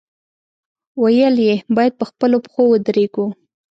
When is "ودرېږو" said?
2.69-3.25